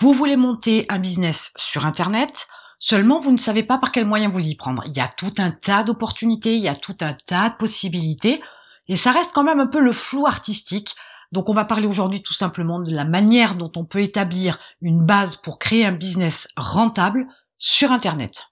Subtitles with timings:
[0.00, 2.46] Vous voulez monter un business sur Internet,
[2.78, 4.84] seulement vous ne savez pas par quel moyen vous y prendre.
[4.86, 8.40] Il y a tout un tas d'opportunités, il y a tout un tas de possibilités,
[8.86, 10.94] et ça reste quand même un peu le flou artistique.
[11.32, 15.04] Donc on va parler aujourd'hui tout simplement de la manière dont on peut établir une
[15.04, 17.26] base pour créer un business rentable
[17.58, 18.44] sur Internet.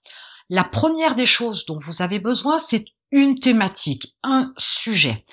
[0.51, 5.25] La première des choses dont vous avez besoin, c'est une thématique, un sujet.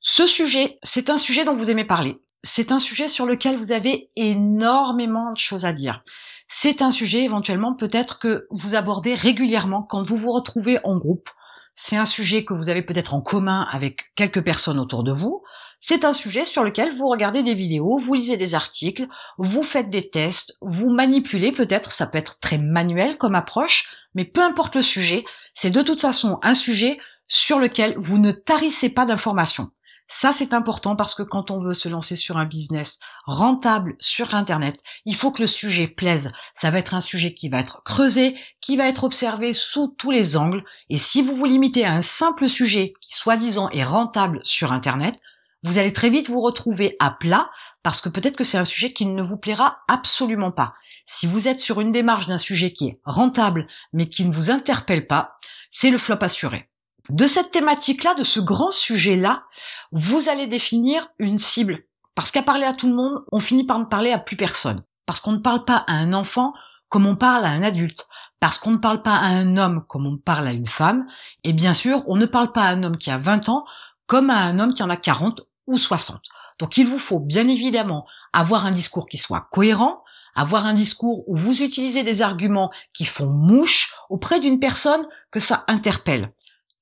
[0.00, 2.18] Ce sujet, c'est un sujet dont vous aimez parler.
[2.42, 6.02] C'est un sujet sur lequel vous avez énormément de choses à dire.
[6.48, 11.28] C'est un sujet éventuellement peut-être que vous abordez régulièrement quand vous vous retrouvez en groupe.
[11.74, 15.42] C'est un sujet que vous avez peut-être en commun avec quelques personnes autour de vous.
[15.80, 19.06] C'est un sujet sur lequel vous regardez des vidéos, vous lisez des articles,
[19.38, 24.24] vous faites des tests, vous manipulez peut-être, ça peut être très manuel comme approche, mais
[24.24, 26.98] peu importe le sujet, c'est de toute façon un sujet
[27.28, 29.70] sur lequel vous ne tarissez pas d'informations.
[30.12, 34.34] Ça, c'est important parce que quand on veut se lancer sur un business rentable sur
[34.34, 36.32] Internet, il faut que le sujet plaise.
[36.52, 40.10] Ça va être un sujet qui va être creusé, qui va être observé sous tous
[40.10, 40.64] les angles.
[40.88, 45.14] Et si vous vous limitez à un simple sujet qui, soi-disant, est rentable sur Internet,
[45.62, 47.48] vous allez très vite vous retrouver à plat
[47.84, 50.74] parce que peut-être que c'est un sujet qui ne vous plaira absolument pas.
[51.06, 54.50] Si vous êtes sur une démarche d'un sujet qui est rentable mais qui ne vous
[54.50, 55.38] interpelle pas,
[55.70, 56.69] c'est le flop assuré.
[57.10, 59.42] De cette thématique-là, de ce grand sujet-là,
[59.90, 61.84] vous allez définir une cible.
[62.14, 64.84] Parce qu'à parler à tout le monde, on finit par ne parler à plus personne.
[65.06, 66.52] Parce qu'on ne parle pas à un enfant
[66.88, 68.06] comme on parle à un adulte.
[68.38, 71.06] Parce qu'on ne parle pas à un homme comme on parle à une femme.
[71.42, 73.64] Et bien sûr, on ne parle pas à un homme qui a 20 ans
[74.06, 76.20] comme à un homme qui en a 40 ou 60.
[76.60, 80.04] Donc il vous faut bien évidemment avoir un discours qui soit cohérent,
[80.36, 85.40] avoir un discours où vous utilisez des arguments qui font mouche auprès d'une personne que
[85.40, 86.32] ça interpelle.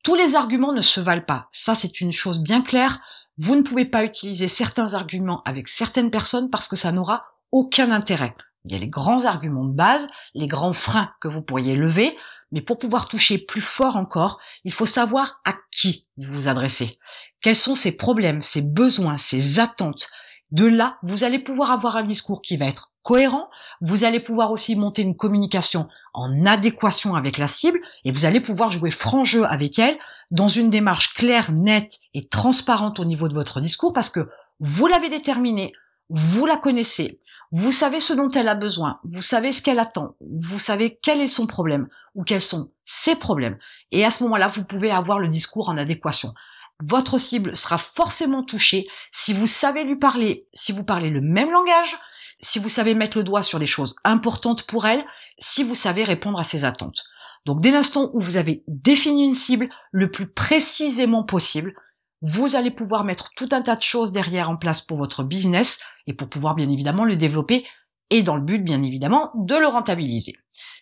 [0.09, 1.51] Tous les arguments ne se valent pas.
[1.53, 2.99] Ça, c'est une chose bien claire.
[3.37, 7.93] Vous ne pouvez pas utiliser certains arguments avec certaines personnes parce que ça n'aura aucun
[7.93, 8.35] intérêt.
[8.65, 12.17] Il y a les grands arguments de base, les grands freins que vous pourriez lever,
[12.53, 16.99] mais pour pouvoir toucher plus fort encore, il faut savoir à qui vous vous adressez.
[17.43, 20.09] Quels sont ses problèmes, ses besoins, ses attentes?
[20.53, 23.49] De là, vous allez pouvoir avoir un discours qui va être cohérent,
[23.81, 28.39] vous allez pouvoir aussi monter une communication en adéquation avec la cible et vous allez
[28.39, 29.99] pouvoir jouer franc jeu avec elle
[30.31, 34.29] dans une démarche claire, nette et transparente au niveau de votre discours parce que
[34.61, 35.73] vous l'avez déterminée,
[36.11, 37.19] vous la connaissez,
[37.51, 41.23] vous savez ce dont elle a besoin, vous savez ce qu'elle attend, vous savez quel
[41.23, 43.57] est son problème ou quels sont ses problèmes.
[43.91, 46.35] Et à ce moment-là, vous pouvez avoir le discours en adéquation.
[46.85, 51.51] Votre cible sera forcément touchée si vous savez lui parler, si vous parlez le même
[51.51, 51.97] langage,
[52.41, 55.05] si vous savez mettre le doigt sur des choses importantes pour elle,
[55.39, 57.05] si vous savez répondre à ses attentes.
[57.47, 61.75] Donc dès l'instant où vous avez défini une cible le plus précisément possible,
[62.21, 65.85] vous allez pouvoir mettre tout un tas de choses derrière en place pour votre business
[66.07, 67.65] et pour pouvoir bien évidemment le développer
[68.11, 70.35] et dans le but bien évidemment de le rentabiliser.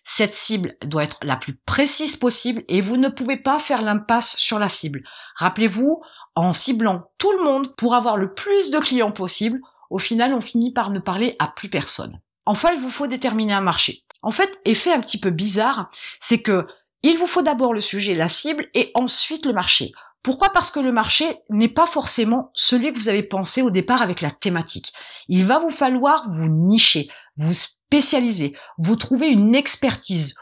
[0.03, 4.35] Cette cible doit être la plus précise possible et vous ne pouvez pas faire l'impasse
[4.37, 5.03] sur la cible.
[5.35, 6.01] Rappelez-vous,
[6.35, 9.59] en ciblant tout le monde pour avoir le plus de clients possible,
[9.89, 12.19] au final, on finit par ne parler à plus personne.
[12.45, 14.03] Enfin, il vous faut déterminer un marché.
[14.21, 15.89] En fait, effet un petit peu bizarre,
[16.19, 16.65] c'est que
[17.03, 19.91] il vous faut d'abord le sujet, la cible, et ensuite le marché.
[20.23, 20.49] Pourquoi?
[20.49, 24.21] Parce que le marché n'est pas forcément celui que vous avez pensé au départ avec
[24.21, 24.91] la thématique.
[25.27, 30.35] Il va vous falloir vous nicher, vous spécialiser, vous trouver une expertise,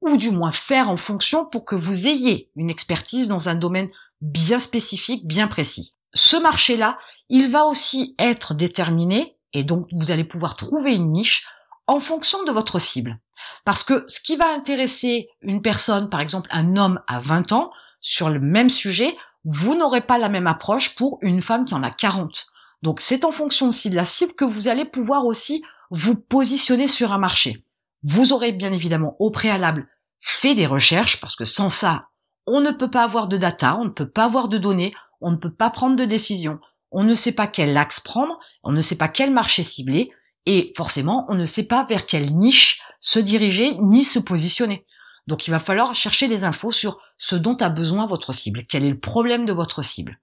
[0.00, 3.88] ou du moins faire en fonction pour que vous ayez une expertise dans un domaine
[4.20, 10.24] bien spécifique, bien précis ce marché-là, il va aussi être déterminé, et donc vous allez
[10.24, 11.46] pouvoir trouver une niche
[11.86, 13.18] en fonction de votre cible.
[13.64, 17.70] Parce que ce qui va intéresser une personne, par exemple un homme à 20 ans,
[18.00, 21.82] sur le même sujet, vous n'aurez pas la même approche pour une femme qui en
[21.82, 22.46] a 40.
[22.82, 26.88] Donc c'est en fonction aussi de la cible que vous allez pouvoir aussi vous positionner
[26.88, 27.64] sur un marché.
[28.02, 29.88] Vous aurez bien évidemment au préalable
[30.20, 32.08] fait des recherches, parce que sans ça,
[32.46, 35.30] on ne peut pas avoir de data, on ne peut pas avoir de données, on
[35.30, 36.60] ne peut pas prendre de décision.
[36.90, 40.10] On ne sait pas quel axe prendre, on ne sait pas quel marché cibler,
[40.46, 44.84] et forcément, on ne sait pas vers quelle niche se diriger ni se positionner.
[45.26, 48.84] Donc il va falloir chercher des infos sur ce dont a besoin votre cible, quel
[48.84, 50.18] est le problème de votre cible?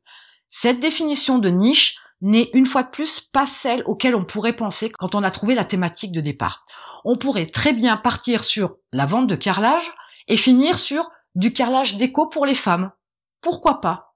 [0.47, 4.91] Cette définition de niche n'est une fois de plus pas celle auquel on pourrait penser
[4.91, 6.63] quand on a trouvé la thématique de départ.
[7.05, 9.93] On pourrait très bien partir sur la vente de carrelage
[10.27, 12.91] et finir sur du carrelage déco pour les femmes.
[13.41, 14.08] Pourquoi pas?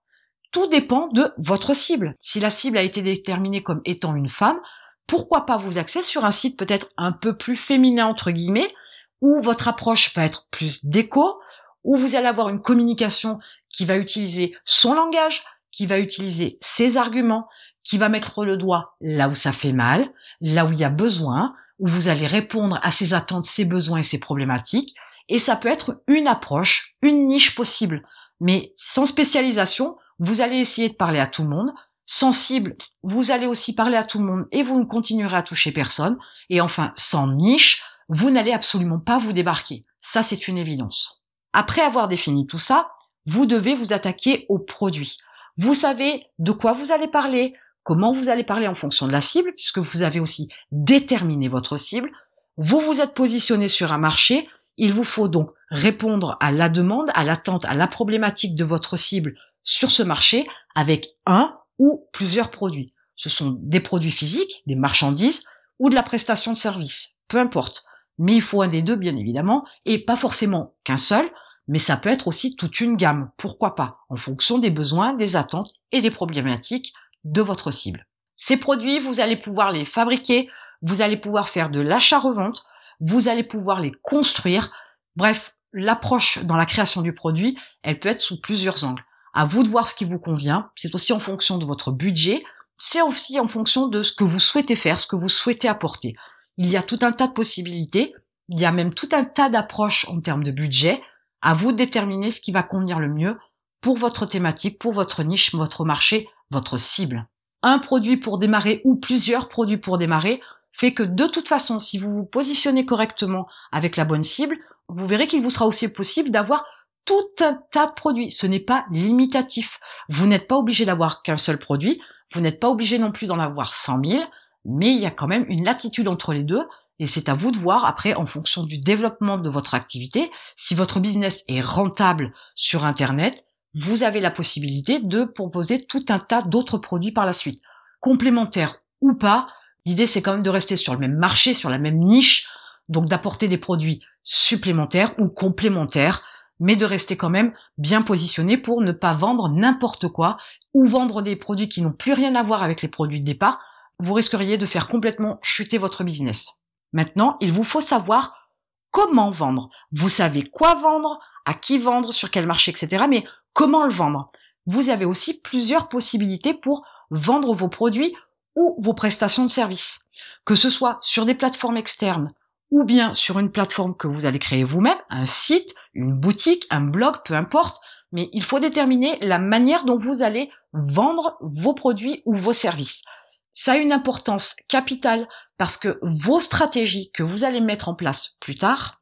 [0.54, 2.14] Tout dépend de votre cible.
[2.22, 4.60] Si la cible a été déterminée comme étant une femme,
[5.08, 8.72] pourquoi pas vous axer sur un site peut-être un peu plus féminin entre guillemets,
[9.20, 11.40] où votre approche va être plus déco,
[11.84, 13.40] où vous allez avoir une communication
[13.70, 17.48] qui va utiliser son langage, qui va utiliser ses arguments,
[17.84, 20.10] qui va mettre le doigt là où ça fait mal,
[20.40, 24.00] là où il y a besoin, où vous allez répondre à ses attentes, ses besoins
[24.00, 24.96] et ses problématiques.
[25.30, 28.08] Et ça peut être une approche, une niche possible.
[28.40, 31.74] Mais sans spécialisation, vous allez essayer de parler à tout le monde.
[32.06, 35.74] Sensible, vous allez aussi parler à tout le monde et vous ne continuerez à toucher
[35.74, 36.18] personne.
[36.50, 39.84] Et enfin, sans niche, vous n'allez absolument pas vous débarquer.
[40.00, 41.24] Ça, c'est une évidence.
[41.52, 42.92] Après avoir défini tout ça,
[43.26, 45.18] vous devez vous attaquer aux produits.
[45.58, 47.54] Vous savez de quoi vous allez parler,
[47.84, 51.76] comment vous allez parler en fonction de la cible, puisque vous avez aussi déterminé votre
[51.76, 52.10] cible.
[52.56, 54.48] Vous vous êtes positionné sur un marché,
[54.78, 58.96] il vous faut donc répondre à la demande, à l'attente, à la problématique de votre
[58.96, 62.94] cible sur ce marché avec un ou plusieurs produits.
[63.16, 65.46] Ce sont des produits physiques, des marchandises
[65.80, 67.86] ou de la prestation de service, peu importe.
[68.18, 71.30] Mais il faut un des deux, bien évidemment, et pas forcément qu'un seul,
[71.68, 75.36] mais ça peut être aussi toute une gamme, pourquoi pas, en fonction des besoins, des
[75.36, 76.94] attentes et des problématiques
[77.24, 78.06] de votre cible.
[78.36, 80.50] Ces produits, vous allez pouvoir les fabriquer,
[80.82, 82.66] vous allez pouvoir faire de l'achat-revente,
[83.00, 84.72] vous allez pouvoir les construire.
[85.16, 89.04] Bref, l'approche dans la création du produit, elle peut être sous plusieurs angles.
[89.34, 90.70] À vous de voir ce qui vous convient.
[90.76, 92.44] C'est aussi en fonction de votre budget.
[92.78, 96.16] C'est aussi en fonction de ce que vous souhaitez faire, ce que vous souhaitez apporter.
[96.58, 98.14] Il y a tout un tas de possibilités.
[98.50, 101.02] Il y a même tout un tas d'approches en termes de budget.
[101.42, 103.38] À vous de déterminer ce qui va convenir le mieux
[103.82, 107.28] pour votre thématique, pour votre niche, votre marché, votre cible.
[107.64, 110.42] Un produit pour démarrer ou plusieurs produits pour démarrer
[110.72, 114.58] fait que de toute façon, si vous vous positionnez correctement avec la bonne cible,
[114.90, 116.66] vous verrez qu'il vous sera aussi possible d'avoir
[117.06, 118.32] tout un tas de produits.
[118.32, 119.80] Ce n'est pas limitatif.
[120.10, 122.02] Vous n'êtes pas obligé d'avoir qu'un seul produit.
[122.32, 124.24] Vous n'êtes pas obligé non plus d'en avoir 100 000.
[124.66, 126.66] Mais il y a quand même une latitude entre les deux.
[127.00, 130.76] Et c'est à vous de voir après, en fonction du développement de votre activité, si
[130.76, 133.46] votre business est rentable sur Internet,
[133.76, 137.62] vous avez la possibilité de proposer tout un tas d'autres produits par la suite.
[138.00, 139.48] Complémentaires ou pas,
[139.86, 142.48] l'idée c'est quand même de rester sur le même marché, sur la même niche,
[142.90, 146.24] donc d'apporter des produits supplémentaires ou complémentaires,
[146.60, 150.38] mais de rester quand même bien positionné pour ne pas vendre n'importe quoi
[150.74, 153.60] ou vendre des produits qui n'ont plus rien à voir avec les produits de départ.
[154.00, 156.60] Vous risqueriez de faire complètement chuter votre business.
[156.94, 158.50] Maintenant, il vous faut savoir
[158.92, 159.70] comment vendre.
[159.92, 163.06] Vous savez quoi vendre, à qui vendre, sur quel marché, etc.
[163.10, 164.32] Mais comment le vendre?
[164.66, 168.16] Vous avez aussi plusieurs possibilités pour vendre vos produits
[168.56, 170.06] ou vos prestations de services.
[170.46, 172.32] Que ce soit sur des plateformes externes
[172.74, 176.82] ou bien sur une plateforme que vous allez créer vous-même, un site, une boutique, un
[176.82, 177.80] blog, peu importe,
[178.12, 183.04] mais il faut déterminer la manière dont vous allez vendre vos produits ou vos services.
[183.52, 185.28] Ça a une importance capitale
[185.60, 188.98] parce que vos stratégies que vous allez mettre en place plus tard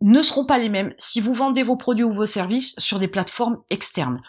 [0.00, 3.08] ne seront pas les mêmes si vous vendez vos produits ou vos services sur des
[3.08, 4.22] plateformes externes.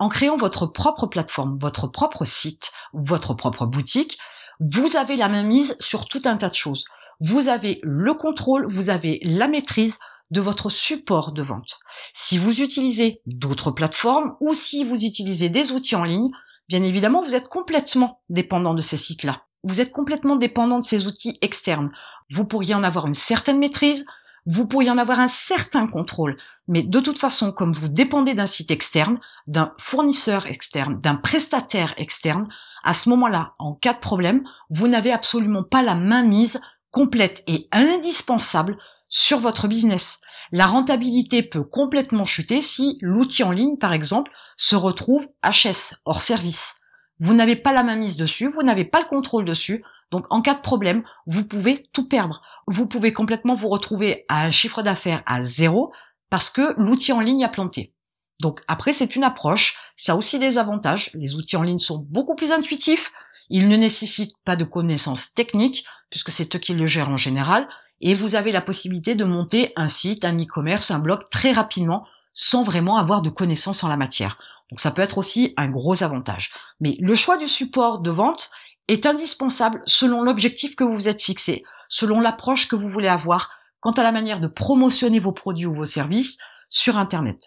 [0.00, 4.18] En créant votre propre plateforme, votre propre site, votre propre boutique,
[4.58, 6.86] vous avez la main mise sur tout un tas de choses
[7.20, 9.98] vous avez le contrôle, vous avez la maîtrise
[10.30, 11.78] de votre support de vente.
[12.12, 16.30] Si vous utilisez d'autres plateformes ou si vous utilisez des outils en ligne,
[16.68, 19.42] bien évidemment, vous êtes complètement dépendant de ces sites-là.
[19.62, 21.90] Vous êtes complètement dépendant de ces outils externes.
[22.30, 24.06] Vous pourriez en avoir une certaine maîtrise,
[24.46, 26.36] vous pourriez en avoir un certain contrôle,
[26.68, 31.94] mais de toute façon, comme vous dépendez d'un site externe, d'un fournisseur externe, d'un prestataire
[31.96, 32.48] externe,
[32.84, 36.60] à ce moment-là, en cas de problème, vous n'avez absolument pas la main mise
[36.96, 40.22] complète et indispensable sur votre business.
[40.50, 46.22] La rentabilité peut complètement chuter si l'outil en ligne, par exemple, se retrouve HS, hors
[46.22, 46.80] service.
[47.18, 50.40] Vous n'avez pas la main mise dessus, vous n'avez pas le contrôle dessus, donc en
[50.40, 52.40] cas de problème, vous pouvez tout perdre.
[52.66, 55.92] Vous pouvez complètement vous retrouver à un chiffre d'affaires à zéro
[56.30, 57.92] parce que l'outil en ligne a planté.
[58.40, 61.10] Donc après, c'est une approche, ça a aussi des avantages.
[61.12, 63.12] Les outils en ligne sont beaucoup plus intuitifs,
[63.50, 67.68] ils ne nécessitent pas de connaissances techniques, puisque c'est eux qui le gèrent en général,
[68.00, 72.06] et vous avez la possibilité de monter un site, un e-commerce, un blog très rapidement,
[72.32, 74.38] sans vraiment avoir de connaissances en la matière.
[74.70, 76.52] Donc ça peut être aussi un gros avantage.
[76.80, 78.50] Mais le choix du support de vente
[78.88, 83.50] est indispensable selon l'objectif que vous vous êtes fixé, selon l'approche que vous voulez avoir
[83.80, 86.38] quant à la manière de promotionner vos produits ou vos services
[86.68, 87.38] sur Internet.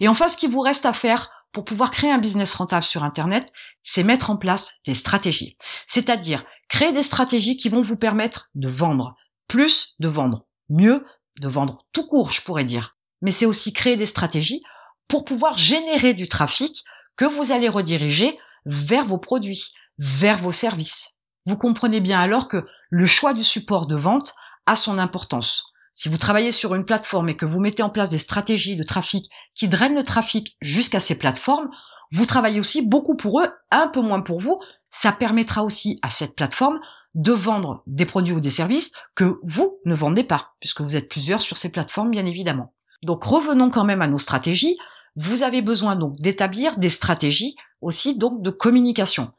[0.00, 3.02] Et enfin, ce qu'il vous reste à faire pour pouvoir créer un business rentable sur
[3.02, 3.52] Internet,
[3.82, 5.56] c'est mettre en place des stratégies.
[5.86, 9.16] C'est-à-dire créer des stratégies qui vont vous permettre de vendre
[9.48, 11.04] plus, de vendre mieux,
[11.40, 12.96] de vendre tout court, je pourrais dire.
[13.22, 14.62] Mais c'est aussi créer des stratégies
[15.08, 16.84] pour pouvoir générer du trafic
[17.16, 21.16] que vous allez rediriger vers vos produits, vers vos services.
[21.46, 24.34] Vous comprenez bien alors que le choix du support de vente
[24.66, 25.72] a son importance.
[25.92, 28.82] Si vous travaillez sur une plateforme et que vous mettez en place des stratégies de
[28.82, 31.70] trafic qui drainent le trafic jusqu'à ces plateformes,
[32.12, 36.10] vous travaillez aussi beaucoup pour eux, un peu moins pour vous, ça permettra aussi à
[36.10, 36.80] cette plateforme
[37.14, 41.08] de vendre des produits ou des services que vous ne vendez pas, puisque vous êtes
[41.08, 42.72] plusieurs sur ces plateformes, bien évidemment.
[43.02, 44.78] Donc revenons quand même à nos stratégies.
[45.16, 49.32] Vous avez besoin donc d'établir des stratégies aussi donc de communication.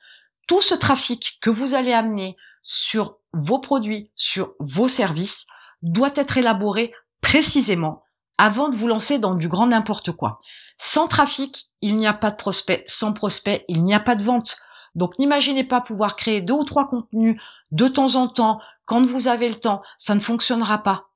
[0.48, 5.48] Tout ce trafic que vous allez amener sur vos produits, sur vos services,
[5.82, 8.04] doit être élaboré précisément
[8.38, 10.40] avant de vous lancer dans du grand n'importe quoi.
[10.78, 12.84] Sans trafic, il n'y a pas de prospect.
[12.88, 14.58] Sans prospect, il n'y a pas de vente.
[14.96, 17.40] Donc n'imaginez pas pouvoir créer deux ou trois contenus
[17.72, 21.10] de temps en temps, quand vous avez le temps, ça ne fonctionnera pas.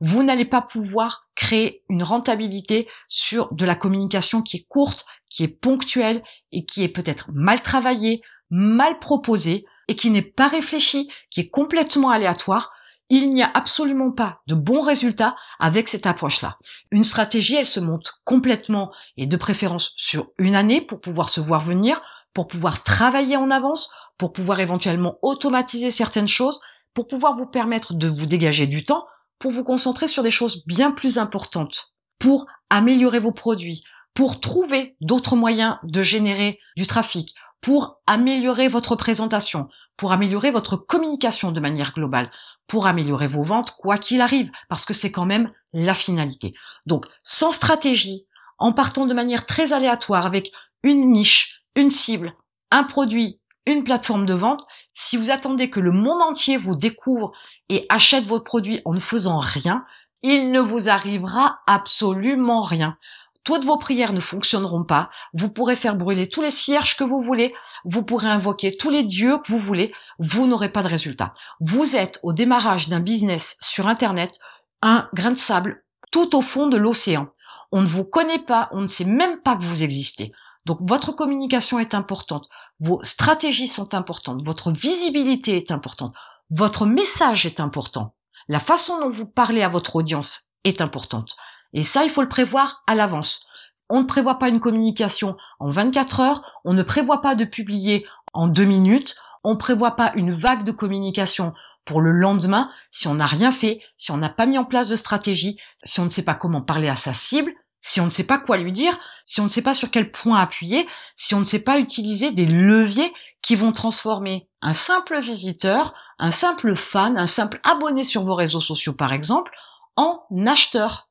[0.00, 5.44] Vous n'allez pas pouvoir créer une rentabilité sur de la communication qui est courte, qui
[5.44, 11.10] est ponctuelle et qui est peut-être mal travaillée, mal proposée et qui n'est pas réfléchie,
[11.30, 12.72] qui est complètement aléatoire
[13.08, 16.58] il n'y a absolument pas de bons résultats avec cette approche-là.
[16.90, 21.40] Une stratégie, elle se monte complètement et de préférence sur une année pour pouvoir se
[21.40, 22.00] voir venir,
[22.32, 26.60] pour pouvoir travailler en avance, pour pouvoir éventuellement automatiser certaines choses,
[26.94, 29.06] pour pouvoir vous permettre de vous dégager du temps,
[29.38, 33.82] pour vous concentrer sur des choses bien plus importantes, pour améliorer vos produits,
[34.14, 39.68] pour trouver d'autres moyens de générer du trafic, pour améliorer votre présentation,
[40.02, 42.28] pour améliorer votre communication de manière globale,
[42.66, 46.54] pour améliorer vos ventes, quoi qu'il arrive, parce que c'est quand même la finalité.
[46.86, 48.26] Donc, sans stratégie,
[48.58, 50.50] en partant de manière très aléatoire avec
[50.82, 52.34] une niche, une cible,
[52.72, 57.30] un produit, une plateforme de vente, si vous attendez que le monde entier vous découvre
[57.68, 59.84] et achète votre produit en ne faisant rien,
[60.24, 62.98] il ne vous arrivera absolument rien
[63.44, 67.20] toutes vos prières ne fonctionneront pas, vous pourrez faire brûler tous les cierges que vous
[67.20, 71.34] voulez, vous pourrez invoquer tous les dieux que vous voulez, vous n'aurez pas de résultat.
[71.60, 74.38] Vous êtes au démarrage d'un business sur Internet,
[74.82, 77.28] un grain de sable tout au fond de l'océan.
[77.72, 80.32] On ne vous connaît pas, on ne sait même pas que vous existez.
[80.64, 86.14] Donc votre communication est importante, vos stratégies sont importantes, votre visibilité est importante,
[86.50, 88.14] votre message est important,
[88.46, 91.36] la façon dont vous parlez à votre audience est importante.
[91.72, 93.46] Et ça, il faut le prévoir à l'avance.
[93.88, 98.06] On ne prévoit pas une communication en 24 heures, on ne prévoit pas de publier
[98.32, 101.52] en deux minutes, on ne prévoit pas une vague de communication
[101.84, 104.88] pour le lendemain si on n'a rien fait, si on n'a pas mis en place
[104.88, 108.10] de stratégie, si on ne sait pas comment parler à sa cible, si on ne
[108.10, 111.34] sait pas quoi lui dire, si on ne sait pas sur quel point appuyer, si
[111.34, 113.12] on ne sait pas utiliser des leviers
[113.42, 118.60] qui vont transformer un simple visiteur, un simple fan, un simple abonné sur vos réseaux
[118.60, 119.50] sociaux par exemple,
[119.96, 121.08] en acheteur.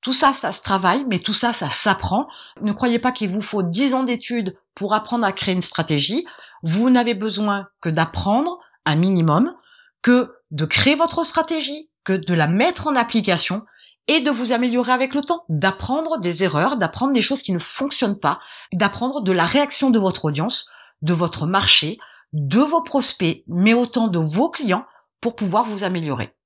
[0.00, 2.26] Tout ça, ça se travaille, mais tout ça, ça s'apprend.
[2.62, 6.24] Ne croyez pas qu'il vous faut 10 ans d'études pour apprendre à créer une stratégie.
[6.62, 9.54] Vous n'avez besoin que d'apprendre un minimum,
[10.02, 13.64] que de créer votre stratégie, que de la mettre en application
[14.06, 17.58] et de vous améliorer avec le temps, d'apprendre des erreurs, d'apprendre des choses qui ne
[17.58, 18.38] fonctionnent pas,
[18.72, 20.70] d'apprendre de la réaction de votre audience,
[21.02, 21.98] de votre marché,
[22.32, 24.86] de vos prospects, mais autant de vos clients
[25.20, 26.37] pour pouvoir vous améliorer.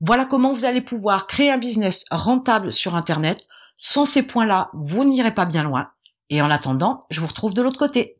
[0.00, 3.46] Voilà comment vous allez pouvoir créer un business rentable sur Internet.
[3.76, 5.90] Sans ces points-là, vous n'irez pas bien loin.
[6.30, 8.19] Et en attendant, je vous retrouve de l'autre côté.